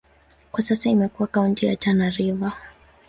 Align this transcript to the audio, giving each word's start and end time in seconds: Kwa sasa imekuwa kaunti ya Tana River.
Kwa 0.51 0.63
sasa 0.63 0.89
imekuwa 0.89 1.27
kaunti 1.27 1.65
ya 1.65 1.75
Tana 1.75 2.09
River. 2.09 2.53